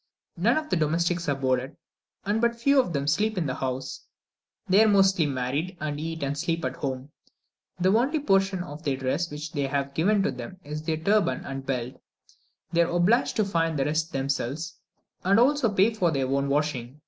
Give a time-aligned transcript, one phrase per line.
[0.35, 1.77] None of the domestics are boarded,
[2.25, 4.01] and but few of them sleep in the house:
[4.67, 7.11] they are mostly married, and eat and sleep at home.
[7.79, 11.45] The only portion of their dress which they have given to them is their turban
[11.45, 12.01] and belt;
[12.73, 14.79] they are obliged to find the rest themselves,
[15.23, 16.99] and also to pay for their own washing.